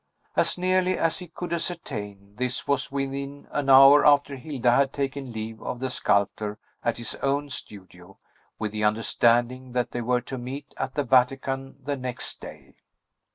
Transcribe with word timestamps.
As 0.35 0.57
nearly 0.57 0.97
as 0.97 1.19
he 1.19 1.27
could 1.27 1.53
ascertain, 1.53 2.33
this 2.37 2.67
was 2.67 2.91
within 2.91 3.47
an 3.51 3.69
hour 3.69 4.03
after 4.03 4.35
Hilda 4.35 4.71
had 4.71 4.93
taken 4.93 5.31
leave 5.31 5.61
of 5.61 5.79
the 5.79 5.91
sculptor 5.91 6.57
at 6.83 6.97
his 6.97 7.13
own 7.17 7.51
studio, 7.51 8.17
with 8.57 8.71
the 8.71 8.83
understanding 8.83 9.73
that 9.73 9.91
they 9.91 10.01
were 10.01 10.21
to 10.21 10.39
meet 10.39 10.73
at 10.77 10.95
the 10.95 11.03
Vatican 11.03 11.75
the 11.85 11.95
next 11.97 12.41
day. 12.41 12.77